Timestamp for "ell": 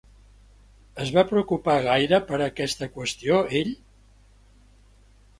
3.61-3.69